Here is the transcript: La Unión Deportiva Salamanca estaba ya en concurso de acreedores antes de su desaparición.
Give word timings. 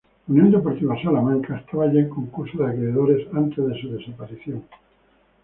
La 0.27 0.33
Unión 0.33 0.49
Deportiva 0.51 0.99
Salamanca 0.99 1.57
estaba 1.57 1.85
ya 1.93 1.99
en 1.99 2.09
concurso 2.09 2.57
de 2.57 2.71
acreedores 2.71 3.27
antes 3.35 3.63
de 3.67 3.79
su 3.79 3.89
desaparición. 3.91 4.63